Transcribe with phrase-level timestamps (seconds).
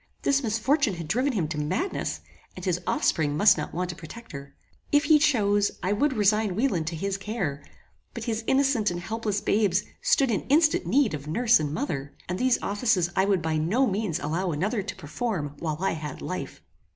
[0.23, 2.21] This misfortune had driven him to madness,
[2.55, 4.55] and his offspring must not want a protector.
[4.91, 7.63] If he chose, I would resign Wieland to his care;
[8.15, 12.39] but his innocent and helpless babes stood in instant need of nurse and mother, and
[12.39, 16.63] these offices I would by no means allow another to perform while I had life.